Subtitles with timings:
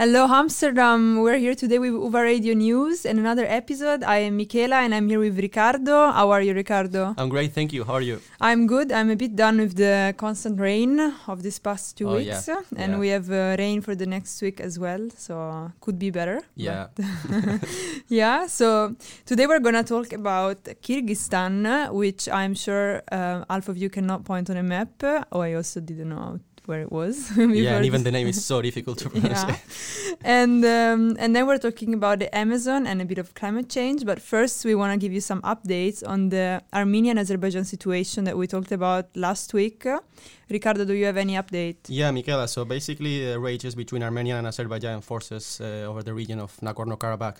[0.00, 1.20] Hello, Amsterdam.
[1.20, 4.02] We're here today with Uva Radio News and another episode.
[4.02, 6.10] I am Michela and I'm here with Ricardo.
[6.10, 7.14] How are you, Ricardo?
[7.18, 7.84] I'm great, thank you.
[7.84, 8.18] How are you?
[8.40, 8.92] I'm good.
[8.92, 12.48] I'm a bit done with the constant rain of these past two Oh, weeks.
[12.48, 12.62] yeah.
[12.78, 12.98] And Yeah.
[12.98, 15.10] we have uh, rain for the next week as well.
[15.18, 16.40] So could be better.
[16.56, 16.86] Yeah.
[18.08, 18.46] yeah.
[18.46, 23.90] So today we're going to talk about Kyrgyzstan, which I'm sure uh, half of you
[23.90, 25.02] cannot point on a map.
[25.30, 27.30] Oh, I also didn't know where it was.
[27.36, 29.44] yeah, and even the name is so difficult to pronounce.
[29.44, 30.14] Yeah.
[30.24, 34.04] and um, and then we're talking about the Amazon and a bit of climate change.
[34.04, 38.36] But first, we want to give you some updates on the Armenian Azerbaijan situation that
[38.36, 39.86] we talked about last week.
[39.86, 40.00] Uh,
[40.48, 41.76] Ricardo, do you have any update?
[41.88, 42.48] Yeah, Michaela.
[42.48, 47.36] So basically, the rages between Armenian and Azerbaijan forces uh, over the region of Nagorno-Karabakh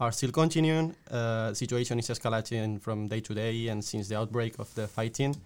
[0.00, 0.94] are still continuing.
[1.10, 5.36] Uh, situation is escalating from day to day, and since the outbreak of the fighting,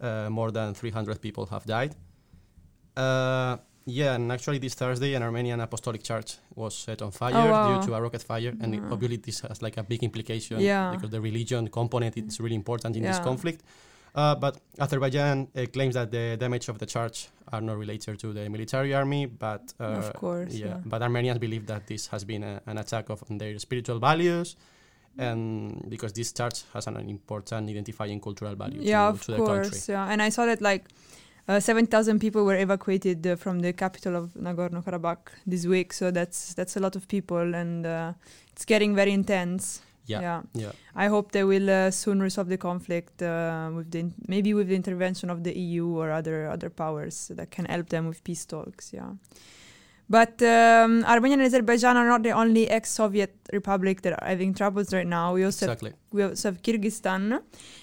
[0.00, 1.94] uh, more than 300 people have died.
[2.96, 3.56] Uh,
[3.86, 7.80] yeah, and actually this Thursday, an Armenian apostolic church was set on fire Oh, wow.
[7.80, 8.90] due to a rocket fire, and it, Yeah.
[8.92, 10.92] obviously this has like a big implication Yeah.
[10.92, 13.62] because the religion component is really important in this conflict.
[14.14, 18.32] Uh, but Azerbaijan uh, claims that the damage of the church are not related to
[18.32, 20.78] the military army, but uh, Of course, yeah.
[20.86, 24.54] But Armenians believe that this has been a, an attack of on their spiritual values,
[25.18, 29.36] and because this church has an important identifying cultural value yeah, to, of to the
[29.38, 29.68] course.
[29.70, 29.94] country.
[29.94, 30.88] Yeah, and I saw that like.
[31.46, 36.54] Uh, 7,000 people were evacuated uh, from the capital of Nagorno-Karabakh this week, so that's
[36.54, 38.12] that's a lot of people, and uh,
[38.52, 39.82] it's getting very intense.
[40.06, 40.42] Yeah, yeah.
[40.54, 40.72] yeah.
[40.94, 44.68] I hope they will uh, soon resolve the conflict uh, with the in- maybe with
[44.68, 48.46] the intervention of the EU or other other powers that can help them with peace
[48.46, 48.92] talks.
[48.92, 49.12] Yeah.
[50.08, 54.92] But um, Armenia and Azerbaijan are not the only ex-Soviet republic that are having troubles
[54.92, 55.32] right now.
[55.34, 55.80] We also have,
[56.12, 57.40] we also have Kyrgyzstan,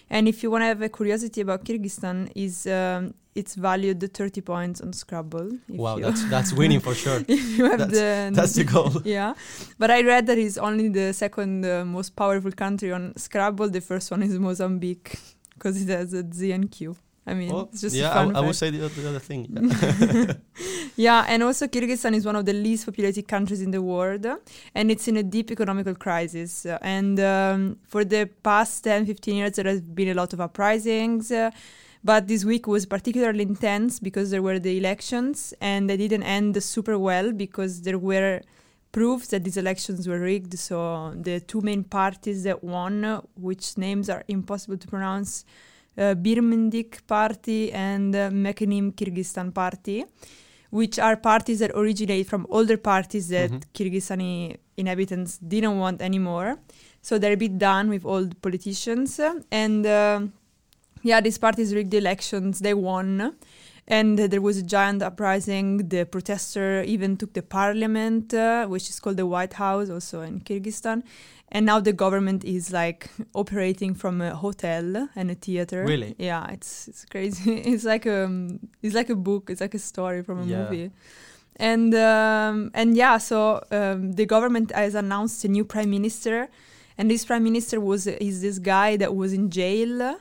[0.10, 4.42] and if you want to have a curiosity about Kyrgyzstan, is um, it's valued 30
[4.42, 5.50] points on Scrabble.
[5.68, 7.24] if Wow, you- that's that's winning for sure.
[7.28, 9.02] if you have the That's the goal.
[9.04, 9.34] yeah,
[9.80, 13.70] but I read that it's only the second uh, most powerful country on Scrabble.
[13.70, 15.18] The first one is Mozambique
[15.56, 16.96] because it has a Z and Q.
[17.26, 19.42] I mean, Well, it's just yeah, I, I would say the, other- the other thing.
[19.50, 20.34] Yeah.
[21.02, 24.26] Yeah, and also Kyrgyzstan is one of the least populated countries in the world,
[24.76, 26.66] and it's in a deep economical crisis.
[26.82, 31.32] And um, for the past 10, 15 years, there has been a lot of uprisings.
[31.32, 31.50] Uh,
[32.04, 36.62] but this week was particularly intense because there were the elections, and they didn't end
[36.64, 38.42] super well because there were
[38.92, 40.58] proofs that these elections were rigged.
[40.60, 45.46] So the two main parties that won, which names are impossible to pronounce,
[45.98, 46.16] uh,
[47.08, 50.06] Party and uh, Kyrgyzstan Party,
[50.72, 53.62] which are parties that originate from older parties that Mhm.
[53.76, 56.50] Kyrgyzstani inhabitants didn't want anymore.
[57.02, 59.20] So they're a bit done with old politicians.
[59.52, 60.20] And uh,
[61.04, 63.34] yeah, these parties rigged the elections, they won.
[63.88, 65.90] And uh, there was a giant uprising.
[65.90, 70.40] The protester even took the parliament, uh, which is called the White House, also in
[70.40, 71.04] Kyrgyzstan.
[71.54, 75.84] And now the government is like operating from a hotel and a theater.
[75.86, 76.16] Really?
[76.18, 77.62] Yeah, it's it's crazy.
[77.74, 79.50] It's like um, it's like a book.
[79.50, 80.58] It's like a story from a Yeah.
[80.64, 80.92] movie.
[81.58, 86.48] And um, and yeah, so um, the government has announced a new prime minister,
[86.98, 90.16] and this prime minister was is this guy that was in jail,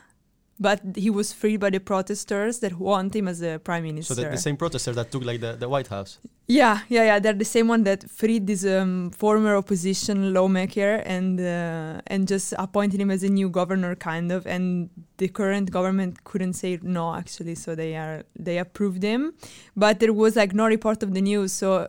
[0.60, 4.14] but he was freed by the protesters that want him as a prime minister.
[4.14, 6.18] so the, the same protesters that took like the, the White House.
[6.46, 7.18] Yeah, yeah, yeah.
[7.18, 12.52] They're the same one that freed this um, former opposition lawmaker and uh, and just
[12.58, 14.46] appointed him as a new governor, kind of.
[14.46, 19.32] And the current government couldn't say no, actually, so they are they approved him.
[19.76, 21.86] But there was like no report of the news, so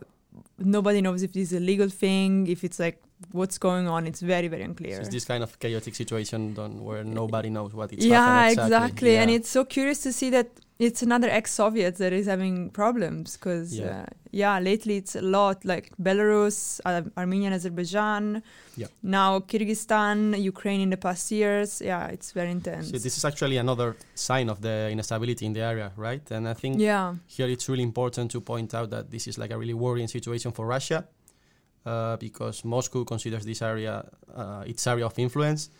[0.58, 4.06] nobody knows if this is a legal thing, if it's like what's going on.
[4.06, 4.96] It's very very unclear.
[4.96, 9.16] So it's this kind of chaotic situation where nobody knows what it's yeah, happened exactly.
[9.16, 13.78] And it's so curious to see that it's another ex-Soviet that is having problems because
[13.78, 13.84] Yeah.
[13.84, 18.42] uh, yeah, lately it's a lot like Belarus, uh, Armenia, and Azerbaijan.
[18.76, 18.88] Yeah.
[19.02, 21.80] Now Kyrgyzstan, Ukraine in the past years.
[21.80, 22.90] Yeah, it's very intense.
[22.90, 26.28] So this is actually another sign of the instability in the area, right?
[26.30, 29.52] And I think yeah, here it's really important to point out that this is like
[29.52, 31.06] a really worrying situation for Russia
[31.86, 35.70] uh, because Moscow considers this area uh, its area of influence,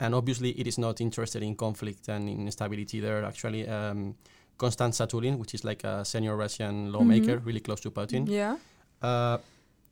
[0.00, 3.24] and obviously it is not interested in conflict and instability there.
[3.24, 4.14] Actually, um,
[4.56, 7.46] Konstantin Zatulin, which is like a senior Russian lawmaker, Mhm.
[7.46, 8.56] really close to Putin, yeah,
[9.02, 9.38] uh,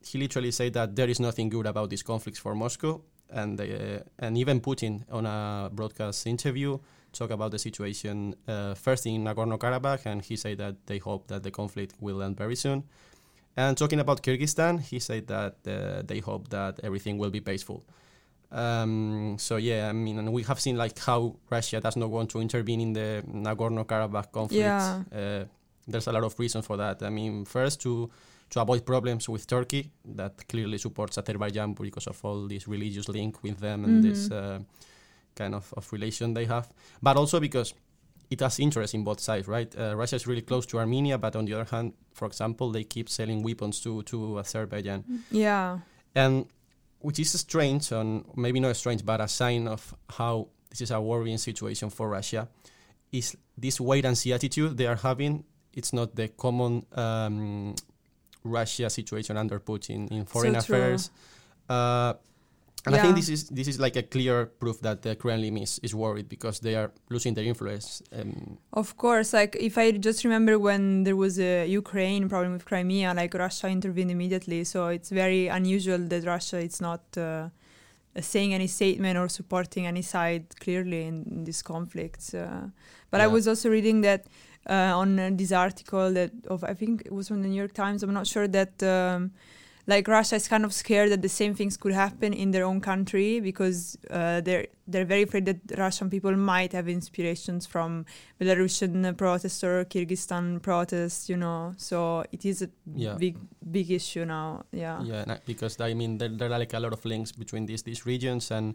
[0.02, 3.00] he literally said that there is nothing good about these conflicts for Moscow,
[3.30, 6.78] and uh, and even Putin on a broadcast interview
[7.12, 11.42] talked about the situation uh, first in Nagorno-Karabakh, and he said that they hope that
[11.42, 12.82] the conflict will end very soon.
[13.56, 17.82] And talking about Kyrgyzstan, he said that uh, they hope that everything will be peaceful.
[18.52, 22.30] Um, so yeah, I mean, and we have seen like how Russia does not want
[22.30, 24.60] to intervene in the Nagorno-Karabakh conflict.
[24.60, 25.02] Yeah.
[25.12, 25.44] Uh,
[25.88, 27.02] there's a lot of reasons for that.
[27.02, 28.10] I mean, first to
[28.50, 33.42] to avoid problems with Turkey that clearly supports Azerbaijan because of all this religious link
[33.42, 34.08] with them and Mm-hmm.
[34.08, 34.60] this uh,
[35.34, 36.68] kind of, of relation they have,
[37.02, 37.74] but also because
[38.30, 39.72] it has interest in both sides, right?
[39.78, 42.84] Uh, Russia is really close to Armenia, but on the other hand, for example, they
[42.84, 45.04] keep selling weapons to, to Azerbaijan.
[45.30, 45.78] Yeah.
[46.14, 46.46] And
[47.00, 51.00] which is strange, and maybe not strange, but a sign of how this is a
[51.00, 52.48] worrying situation for Russia,
[53.12, 55.44] is this wait and see attitude they are having.
[55.72, 57.74] It's not the common um,
[58.42, 61.10] Russia situation under Putin in foreign So affairs.
[61.68, 62.14] Uh,
[62.86, 65.80] and I think this is this is like a clear proof that the Kremlin is,
[65.82, 68.02] is worried because they are losing their influence.
[68.12, 72.64] Um, Of course, like if I just remember when there was a Ukraine problem with
[72.64, 74.64] Crimea, like Russia intervened immediately.
[74.64, 77.48] So it's very unusual that Russia is not uh,
[78.20, 82.34] saying any statement or supporting any side clearly in, in these conflicts.
[82.34, 82.68] Uh,
[83.10, 84.26] but I was also reading that
[84.70, 88.02] uh, on this article that of I think it was from the New York Times.
[88.04, 88.80] I'm not sure that.
[88.82, 89.32] Um,
[89.88, 92.80] like Russia is kind of scared that the same things could happen in their own
[92.80, 98.04] country because uh, they're they're very afraid that Russian people might have inspirations from
[98.40, 101.72] Belarusian protests or Kyrgyzstan protests, you know.
[101.76, 103.14] So it is a Yeah.
[103.18, 103.36] big
[103.70, 104.64] big issue now.
[104.72, 105.02] Yeah.
[105.02, 108.06] Yeah, because I mean there, there are like a lot of links between these these
[108.06, 108.74] regions and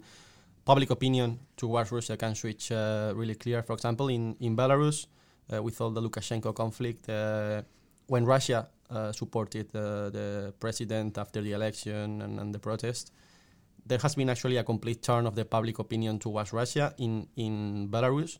[0.64, 3.62] public opinion towards Russia can switch uh, really clear.
[3.62, 5.06] For example, in in Belarus,
[5.52, 7.62] uh, with all the Lukashenko conflict, uh,
[8.06, 8.68] when Russia
[9.12, 13.12] supported uh, the president after the election and, and the protest,
[13.86, 17.88] there has been actually a complete turn of the public opinion towards Russia in in
[17.90, 18.38] Belarus,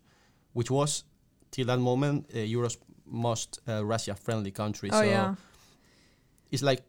[0.53, 1.05] which was
[1.51, 4.89] till that moment uh, Europe's most uh, Russia-friendly country.
[4.93, 5.35] Oh so yeah.
[6.51, 6.83] it's like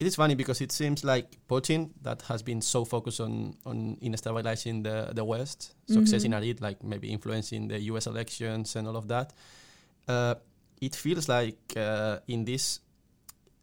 [0.00, 3.98] it is funny because it seems like Putin that has been so focused on on
[4.00, 6.36] in stabilizing the the West, successing Mhm.
[6.36, 8.06] at it, like maybe influencing the U.S.
[8.06, 9.32] elections and all of that.
[10.08, 10.34] Uh,
[10.80, 12.80] it feels like uh, in this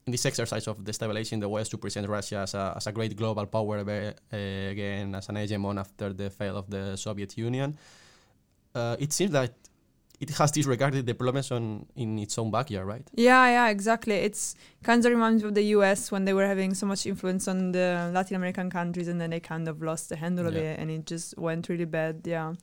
[0.05, 3.15] in this exercise of destabilizing the West to present Russia as a, as a great
[3.15, 4.37] global power uh,
[4.71, 7.77] again as an hegemon after the fall of the Soviet Union,
[8.73, 9.53] uh, it seems that
[10.19, 13.07] it has disregarded the problems on in its own backyard, right?
[13.13, 14.15] Yeah, yeah, exactly.
[14.15, 17.47] It's kind of reminds me of the US when they were having so much influence
[17.47, 20.79] on the Latin American countries and then they kind of lost the handle of it
[20.79, 22.21] and it just went really bad.
[22.25, 22.53] Yeah.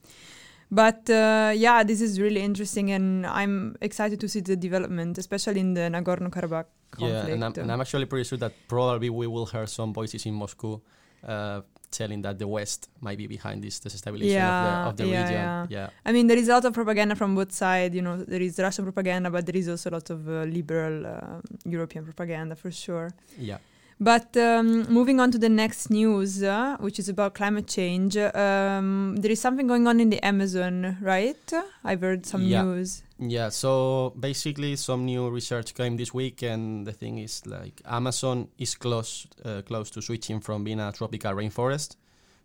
[0.71, 5.59] But uh, yeah, this is really interesting and I'm excited to see the development, especially
[5.59, 7.27] in the Nagorno Karabakh conflict.
[7.27, 10.25] Yeah, and I'm, and I'm actually pretty sure that probably we will hear some voices
[10.25, 10.81] in Moscow
[11.27, 15.13] uh, telling that the West might be behind this destabilization Yeah, of the, of the
[15.13, 15.33] yeah, region.
[15.41, 15.65] yeah.
[15.69, 15.89] Yeah.
[16.05, 17.95] I mean, there is a lot of propaganda from both sides.
[17.95, 21.05] You know, there is Russian propaganda, but there is also a lot of uh, liberal
[21.05, 23.11] uh, European propaganda for sure.
[23.37, 23.59] yeah.
[23.99, 29.15] But um, moving on to the next news, uh, which is about climate change, um,
[29.15, 31.53] there is something going on in the Amazon, right?
[31.83, 32.63] I've heard some Yeah.
[32.63, 33.03] news.
[33.17, 38.49] Yeah, so basically, some new research came this week, and the thing is, like, Amazon
[38.57, 41.95] is close, uh, close to switching from being a tropical rainforest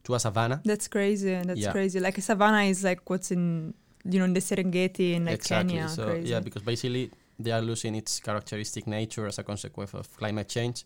[0.04, 0.60] to a savanna.
[0.64, 1.34] That's crazy.
[1.44, 1.72] That's Yeah.
[1.72, 1.98] crazy.
[1.98, 3.74] Like a savanna is like what's in,
[4.04, 5.74] you know, in the Serengeti in like exactly.
[5.74, 5.88] Kenya.
[5.88, 6.30] So crazy.
[6.30, 7.10] yeah, because basically
[7.40, 10.84] they are losing its characteristic nature as a consequence of climate change,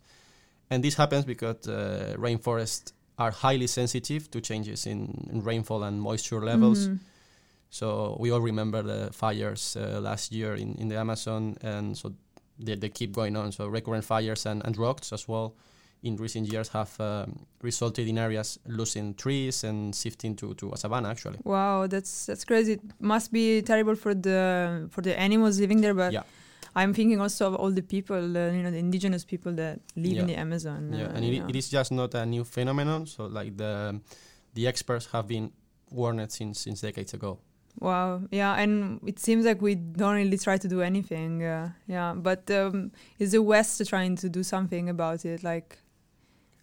[0.70, 6.00] and this happens because uh, rainforests are highly sensitive to changes in, in rainfall and
[6.00, 6.88] moisture levels.
[6.88, 6.98] Mhm.
[7.70, 12.12] So we all remember the fires uh, last year in, in the Amazon, and so
[12.58, 13.50] they, they keep going on.
[13.52, 15.54] So recurrent fires and, and droughts as well
[16.04, 20.76] in recent years have um, resulted in areas losing trees and shifting to, to a
[20.76, 21.38] savanna actually.
[21.44, 22.72] Wow, that's that's crazy.
[22.74, 26.22] It must be terrible for the for the animals living there, but Yeah.
[26.76, 30.18] I'm thinking also of all the people, uh, you know, the indigenous people that live
[30.18, 30.92] in the Amazon.
[30.92, 33.06] Yeah, uh, and it, it is just not a new phenomenon.
[33.06, 34.00] So like the
[34.54, 35.52] the experts have been
[35.90, 37.38] warned since since decades ago.
[37.80, 41.42] Wow, yeah, and it seems like we don't really try to do anything.
[41.42, 45.42] Uh, yeah, but um, is the West trying to do something about it?
[45.42, 45.78] Like,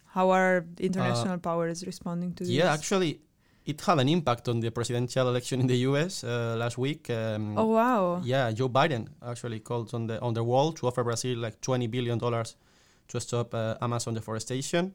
[0.06, 2.50] how are international powers responding to this?
[2.50, 3.20] Uh, Yeah, actually,
[3.64, 6.24] it had an impact on the presidential election in the U.S.
[6.24, 7.10] Uh, last week.
[7.10, 8.20] Um, Oh wow!
[8.24, 11.86] Yeah, Joe Biden actually called on the on the wall to offer Brazil like twenty
[11.86, 12.56] billion dollars
[13.08, 14.94] to stop uh, Amazon deforestation,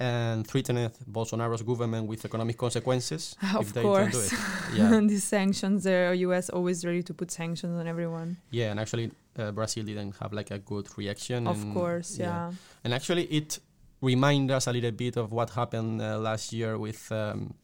[0.00, 4.32] and threatened Bolsonaro's government with economic consequences Of if they don't do it.
[4.74, 6.50] Yeah, These sanctions, the U.S.
[6.50, 8.38] always ready to put sanctions on everyone.
[8.50, 11.46] yeah, and actually uh, Brazil didn't have like a good reaction.
[11.46, 12.52] Of and, course, yeah.
[12.82, 13.60] and actually it
[14.00, 17.54] reminds us a little bit of what happened uh, last year with um,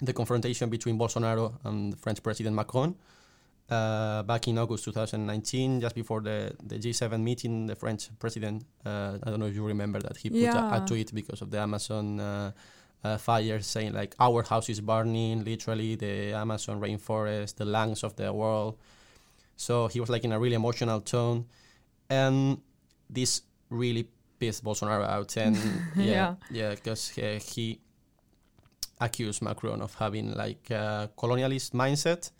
[0.00, 2.94] the confrontation between Bolsonaro and French President Macron.
[3.70, 9.16] Uh, back in August 2019, just before the, the G7 meeting, the French president, uh,
[9.22, 11.58] I don't know if you remember that, he put a, a tweet because of the
[11.60, 12.52] Amazon uh,
[13.02, 18.16] uh, fire saying, like, our house is burning, literally, the Amazon rainforest, the lungs of
[18.16, 18.76] the world.
[19.56, 21.46] So he was like in a really emotional tone.
[22.10, 22.58] And
[23.08, 24.08] this really
[24.38, 25.56] pissed Bolsonaro out, and
[25.96, 26.04] Yeah.
[26.04, 27.80] yeah, yeah, because uh, he
[29.00, 32.30] accused Macron of having like a colonialist mindset.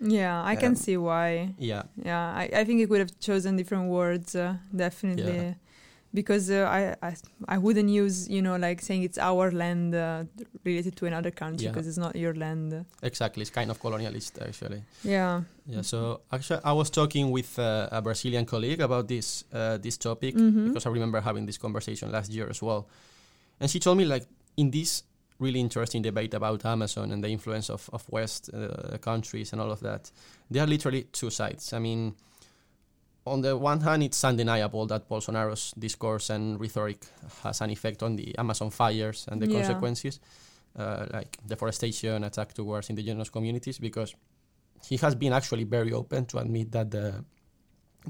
[0.00, 1.54] Yeah, I can Um, see why.
[1.58, 5.36] Yeah, Yeah, I, I think he could have chosen different words, uh, definitely.
[5.36, 5.54] Yeah.
[6.12, 7.16] Because uh, I, I
[7.48, 10.22] I wouldn't use you know like saying it's our land uh,
[10.64, 11.72] related to another country Yeah.
[11.72, 12.84] because it's not your land.
[13.02, 13.42] exactly.
[13.42, 14.82] It's kind of colonialist actually.
[15.02, 15.42] Yeah.
[15.66, 15.82] Yeah.
[15.82, 20.36] So actually, I was talking with uh, a Brazilian colleague about this uh, this topic
[20.36, 20.68] Mhm.
[20.68, 22.86] because I remember having this conversation last year as well,
[23.60, 25.02] and she told me like in this
[25.38, 29.70] really interesting debate about Amazon and the influence of of West uh, countries and all
[29.70, 30.12] of that,
[30.50, 31.72] there are literally two sides.
[31.72, 32.14] I mean.
[33.26, 37.06] On the one hand, it's undeniable that Bolsonaro's discourse and rhetoric
[37.42, 39.54] has an effect on the Amazon fires and the Yeah.
[39.56, 40.20] consequences,
[40.76, 44.14] uh, like deforestation, attack towards indigenous communities, because
[44.90, 47.24] he has been actually very open to admit that the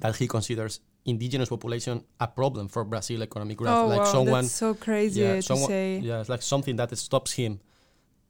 [0.01, 3.77] that he considers indigenous population a problem for Brazil economic growth.
[3.77, 5.99] oh like wow, someone, that's so crazy yeah, to someone- say.
[5.99, 7.61] yeah, it's like something that stops him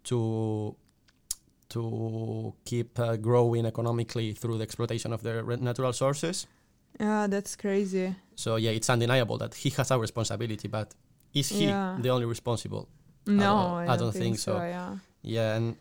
[0.04, 0.75] to
[1.69, 6.47] to keep uh, growing economically through the exploitation of their natural sources.
[7.00, 8.14] Yeah, that's crazy.
[8.37, 10.95] So yeah, it's undeniable that he has a responsibility, but
[11.33, 11.97] is he Yeah.
[12.00, 12.88] the only responsible?
[13.26, 14.57] No, don't- I don't think so.
[14.59, 14.97] Yeah.
[15.23, 15.76] Yeah, and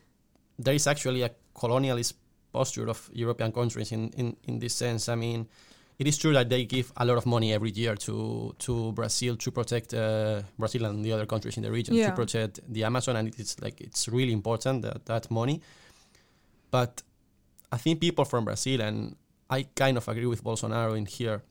[0.58, 2.14] there is actually a colonialist
[2.52, 5.08] posture of European countries in, in, in this sense.
[5.08, 5.46] I mean,
[5.98, 9.36] it is true that they give a lot of money every year to to Brazil
[9.36, 12.10] to protect uh, Brazil and the other countries in the region Yeah.
[12.10, 15.60] to protect the Amazon, and it's like it's really important that that money.
[16.70, 17.02] But
[17.72, 19.16] I think people from Brazil and
[19.50, 21.42] I kind of agree with Bolsonaro in here.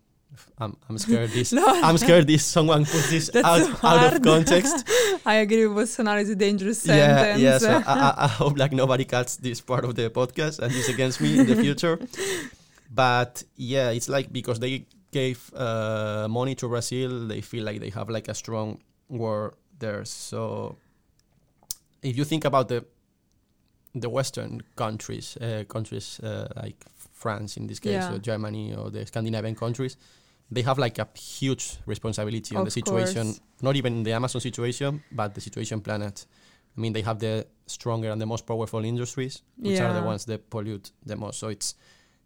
[0.57, 1.53] I'm, I'm scared this.
[1.59, 2.43] No, I'm scared this.
[2.43, 4.83] Someone puts this out, so out of context.
[5.25, 7.41] I agree with Bolsonaro is a dangerous Yeah, sentence.
[7.41, 7.57] yeah.
[7.59, 11.21] So I, I- hope like nobody cuts this part of the podcast and use against
[11.21, 11.99] me in the future.
[12.93, 17.89] But yeah, it's like because they gave uh, money to Brazil, they feel like they
[17.89, 20.05] have like a strong war there.
[20.05, 20.77] So
[22.01, 22.85] if you think about the
[23.95, 26.83] the Western countries, uh, countries uh, like
[27.13, 28.15] France in this case, Yeah.
[28.15, 29.97] or Germany, or the Scandinavian countries,
[30.51, 33.27] they have like a huge responsibility on the situation.
[33.27, 33.39] course.
[33.61, 36.25] Not even the Amazon situation, but the situation planet.
[36.77, 40.25] I mean, they have the stronger and the most powerful industries, which are the ones
[40.25, 41.37] that pollute the most.
[41.39, 41.75] So it's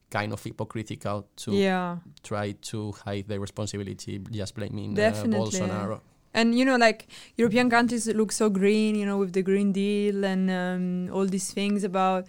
[0.09, 1.97] kind of hypocritical to yeah.
[2.23, 5.59] try to hide their responsibility just blaming uh, Definitely.
[5.59, 6.01] Bolsonaro.
[6.33, 10.23] And you know, like European countries look so green, you know, with the Green Deal
[10.23, 12.27] and um, all these things about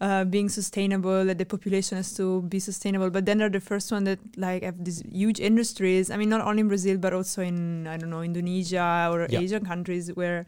[0.00, 3.10] uh, being sustainable, that the population has to be sustainable.
[3.10, 6.10] But then they're the first one that like have these huge industries.
[6.10, 9.40] I mean, not only in Brazil, but also in I don't know Indonesia or Yeah.
[9.40, 10.46] Asian countries where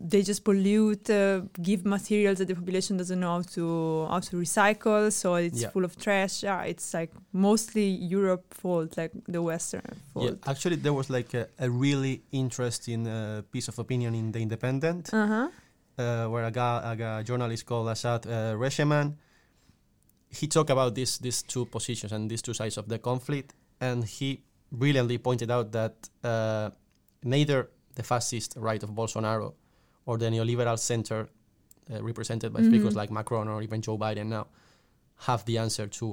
[0.00, 4.36] they just pollute, uh, give materials that the population doesn't know how to how to
[4.36, 5.10] recycle.
[5.12, 5.70] So it's Yeah.
[5.70, 6.42] full of trash.
[6.42, 10.24] Yeah, it's like mostly Europe fault, like the Western fault.
[10.26, 14.38] Yeah, actually, there was like a, a really interesting uh, piece of opinion in The
[14.40, 15.12] Independent.
[15.12, 15.48] Uh huh.
[15.98, 19.16] uh, where a guy, a guy- journalist called Asad uh, Rehman,
[20.30, 24.04] he talked about this these two positions and these two sides of the conflict, and
[24.04, 26.70] he brilliantly pointed out that uh,
[27.24, 29.54] neither the fascist right of Bolsonaro
[30.08, 31.20] or the neoliberal center,
[31.92, 33.00] uh, represented by figures Mhm.
[33.02, 34.46] like Macron or even Joe Biden now,
[35.28, 36.06] have the answer to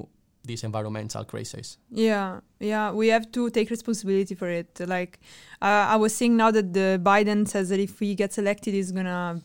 [0.50, 1.78] these environmental crises.
[1.90, 4.80] Yeah, yeah, we have to take responsibility for it.
[4.96, 5.14] Like,
[5.62, 8.92] uh, I was seeing now that the Biden says that if he gets elected, he's
[8.92, 9.42] gonna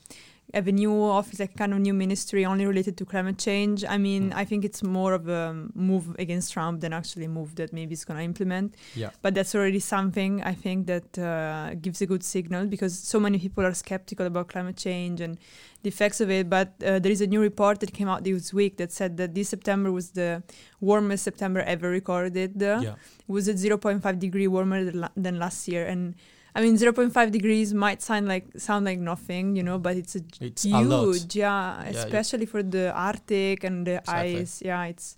[0.54, 3.85] have a new office, like kind of new ministry only related to climate change.
[3.85, 4.37] I mean, Mm.
[4.42, 5.42] I think it's more of a
[5.75, 8.75] move against Trump than actually a move that maybe he's gonna implement.
[8.95, 9.11] Yeah.
[9.23, 13.38] But that's already something I think that uh, gives a good signal because so many
[13.38, 15.38] people are skeptical about climate change and
[15.83, 16.50] the effects of it.
[16.50, 19.35] But uh, there is a new report that came out this week that said that
[19.35, 20.42] this September was the
[20.80, 22.62] warmest September ever recorded.
[22.62, 22.95] Uh, Yeah.
[23.28, 25.87] It was at 0.5 degree warmer than, than last year.
[25.87, 26.14] And
[26.54, 30.23] I mean, 0.5 degrees might sound like sound like nothing, you know, but it's a
[30.40, 34.38] It's a huge, yeah, it- especially for the Arctic and the Exactly.
[34.40, 34.62] ice.
[34.64, 35.16] Yeah, it's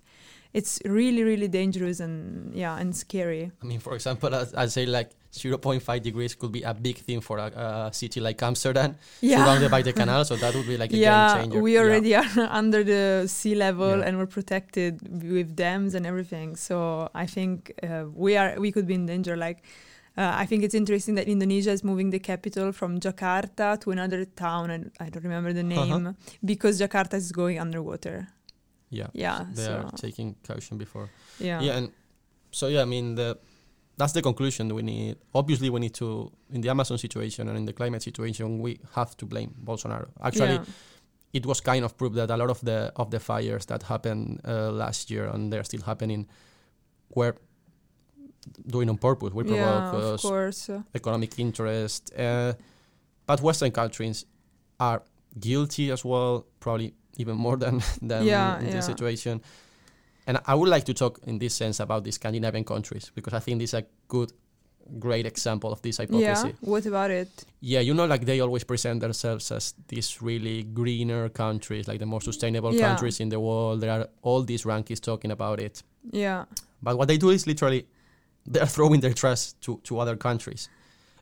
[0.53, 3.51] it's really really dangerous and yeah and scary.
[3.61, 7.19] I mean, for example, I'd, I'd say like 0.5 degrees could be a big thing
[7.19, 10.23] for a, a city like Amsterdam, surrounded by the canal.
[10.25, 11.59] So that would be like a game yeah, changer.
[11.59, 11.79] we Yeah.
[11.81, 12.29] already are
[12.61, 14.05] under the sea level Yeah.
[14.05, 15.01] and we're protected
[15.33, 16.55] with dams and everything.
[16.55, 19.35] So I think uh, we are we could be in danger.
[19.35, 19.63] Like
[20.17, 24.25] uh, I think it's interesting that Indonesia is moving the capital from Jakarta to another
[24.25, 25.85] town, and I don't remember the Uh-huh.
[25.99, 26.15] name
[26.45, 28.27] because Jakarta is going underwater.
[28.89, 29.07] Yeah.
[29.13, 31.09] Yeah, They so are taking caution before.
[31.39, 31.77] yeah, Yeah.
[31.77, 31.91] and
[32.51, 33.37] so yeah, I mean the
[33.97, 35.17] that's the conclusion we need.
[35.33, 39.15] Obviously, we need to in the Amazon situation and in the climate situation, we have
[39.17, 40.09] to blame Bolsonaro.
[40.21, 40.65] Actually, Yeah.
[41.33, 44.41] it was kind of proof that a lot of the of the fires that happened
[44.45, 46.27] uh, last year and they're still happening
[47.15, 47.35] were
[48.67, 49.33] doing on purpose.
[49.33, 52.11] We provoke yeah, uh, economic interest.
[52.17, 52.53] Uh,
[53.25, 54.25] but Western countries
[54.79, 55.01] are
[55.39, 59.41] guilty as well, probably even more than than Yeah, in this situation.
[60.27, 63.39] And I would like to talk in this sense about the Scandinavian countries because I
[63.39, 64.31] think this is a good,
[64.99, 66.45] great example of this hypothesis.
[66.45, 66.69] Yeah.
[66.69, 67.27] What about it?
[67.59, 72.05] Yeah, you know, like they always present themselves as these really greener countries, like the
[72.05, 72.87] more sustainable Yeah.
[72.87, 73.81] countries in the world.
[73.81, 75.83] There are all these rankings talking about it.
[76.11, 76.45] Yeah.
[76.81, 77.85] But what they do is literally
[78.51, 80.69] they are throwing their trust to, to other countries,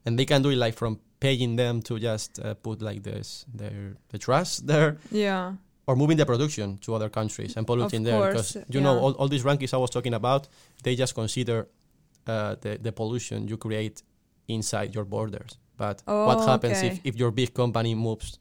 [0.05, 3.45] and they can do it like from paying them to just uh, put like this
[3.53, 5.53] their the trust there, Yeah.
[5.85, 8.27] or moving the production to other countries and polluting there.
[8.27, 10.47] Because you know all, all these rankings I was talking about,
[10.83, 11.67] they just consider
[12.27, 14.03] uh, the the pollution you create
[14.47, 15.57] inside your borders.
[15.77, 18.39] But what Oh, happens if, if your big company moves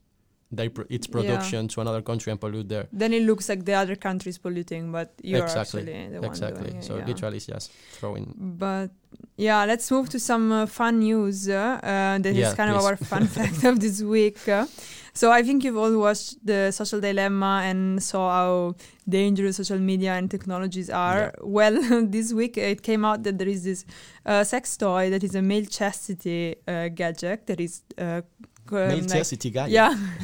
[0.52, 1.12] their, pr- its Yeah.
[1.12, 2.86] production to another country and pollute there?
[2.92, 6.30] Then it looks like the other country is polluting, but you're exactly, actually the one
[6.30, 6.62] exactly.
[6.70, 6.84] doing it.
[6.84, 7.06] so yeah.
[7.06, 8.34] literally, it's just throwing.
[8.36, 8.90] But
[9.36, 11.48] yeah, let's move to some uh, fun news.
[11.48, 14.48] Uh, uh, that is Yeah, kind of our fun fact of this week.
[14.48, 14.66] Uh,
[15.12, 18.74] so I think you've all watched the Social Dilemma and saw how
[19.08, 21.34] dangerous social media and technologies are.
[21.42, 23.84] Well, this week it came out that there is this
[24.24, 27.82] uh, sex toy that is a male chastity uh, gadget that is.
[27.98, 28.22] Uh,
[28.70, 29.66] like- guy.
[29.66, 29.94] yeah,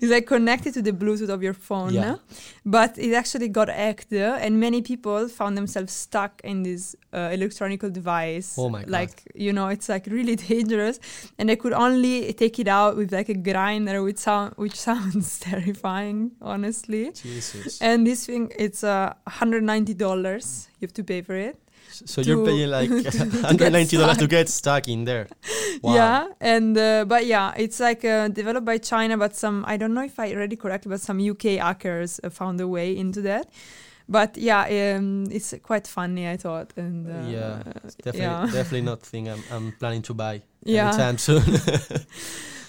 [0.00, 1.92] it's like connected to the Bluetooth of your phone.
[1.92, 2.16] Yeah.
[2.64, 7.30] But it actually got hacked, uh, and many people found themselves stuck in this uh,
[7.32, 8.56] electronic device.
[8.58, 8.90] Oh my God.
[8.90, 10.98] Like you know, it's like really dangerous,
[11.38, 15.38] and they could only take it out with like a grinder, which sound which sounds
[15.40, 17.12] terrifying, honestly.
[17.12, 17.80] Jesus.
[17.80, 20.68] And this thing, it's uh, 190 dollars.
[20.80, 21.58] You have to pay for it.
[21.90, 24.30] So you're paying like to get 190 dollars to stuck.
[24.30, 25.28] get stuck in there.
[25.82, 25.94] Wow.
[25.94, 29.92] Yeah, and uh, but yeah, it's like uh, developed by China, but some I don't
[29.92, 33.20] know if I read it correctly, but some UK hackers uh, found a way into
[33.22, 33.48] that.
[34.08, 37.62] But yeah, um, it's quite funny, I thought, and uh, Yeah,
[38.02, 38.44] Definitely, yeah.
[38.52, 40.88] definitely not thing I'm, I'm planning to buy Yeah.
[40.88, 41.42] anytime soon.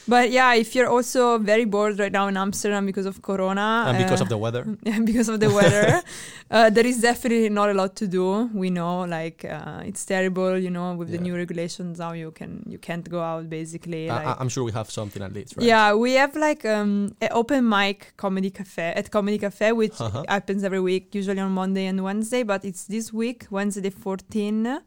[0.08, 3.98] But yeah, if you're also very bored right now in Amsterdam because of Corona and
[3.98, 4.64] because uh, of the weather.
[4.84, 6.02] yeah, because of the weather,
[6.52, 8.50] uh, there is definitely not a lot to do.
[8.54, 12.64] We know, like uh, it's terrible, you know, with the new regulations now you can
[12.68, 14.10] you can't go out basically.
[14.10, 15.66] I, like, I'm sure we have something at least, right?
[15.66, 20.24] Yeah, we have like um, an open mic comedy cafe at Comedy Cafe, which Uh-huh.
[20.28, 22.44] happens every week, usually on Monday and Wednesday.
[22.44, 24.82] But it's this week, Wednesday 14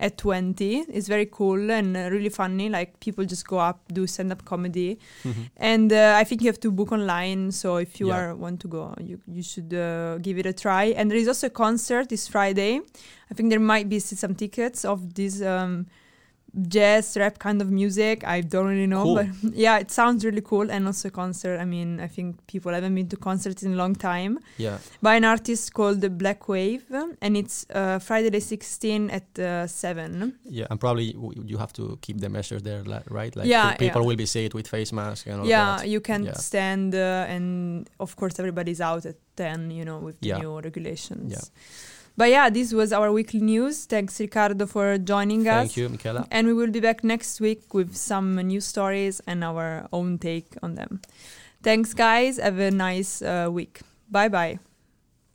[0.00, 0.84] at 20.
[0.88, 2.68] It's very cool and uh, really funny.
[2.68, 5.50] Like people just go up, do stand up comedy, Mhm.
[5.56, 7.52] and uh, I think you have to book online.
[7.52, 8.16] So if you Yeah.
[8.18, 10.86] are want to go, you you should uh, give it a try.
[10.96, 12.80] And there is also a concert this Friday.
[13.30, 15.40] I think there might be some tickets of this.
[15.42, 15.86] Um,
[16.68, 19.14] jazz rap kind of music i don't really know Cool.
[19.14, 22.94] but yeah it sounds really cool and also concert i mean i think people haven't
[22.94, 24.78] been to concerts in a long time Yeah.
[25.00, 26.82] by an artist called the Blackwave
[27.22, 31.72] and it's uh, friday the 16th at uh, 7 Yeah, and probably w- you have
[31.74, 33.34] to keep the measures there, right?
[33.36, 34.06] Like Yeah, people yeah.
[34.08, 35.88] will be safe with face masks and all yeah that.
[35.88, 36.32] you can Yeah.
[36.34, 40.38] stand uh, and of course everybody's out at 10 you know with the Yeah.
[40.38, 41.44] new regulations Yeah.
[42.20, 46.26] But yeah this was our weekly news thanks ricardo for joining us Thank you, Michela.
[46.30, 50.56] And we will be back next week with some new stories and our own take
[50.62, 51.00] on them.
[51.62, 52.38] Thanks, guys.
[52.38, 53.80] Have a nice uh, week.
[54.10, 54.58] Bye bye.